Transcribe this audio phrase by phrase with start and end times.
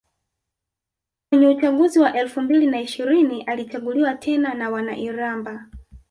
[1.29, 5.65] Kwenye uchaguzi wa elfu mbili na ishirini alichaguliwa tena na wana Iramba